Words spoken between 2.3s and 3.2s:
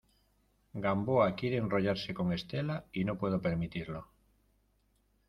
Estela y no